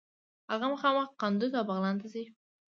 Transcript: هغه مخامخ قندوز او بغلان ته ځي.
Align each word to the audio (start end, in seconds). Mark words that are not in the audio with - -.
هغه 0.51 0.65
مخامخ 0.73 1.07
قندوز 1.21 1.51
او 1.59 1.63
بغلان 1.69 1.95
ته 2.01 2.07
ځي. 2.13 2.23